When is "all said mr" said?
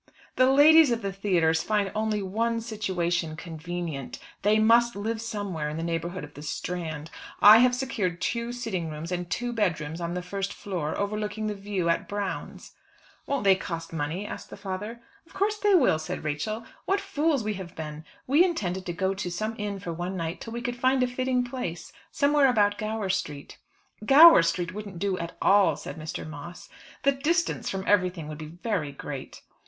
25.43-26.27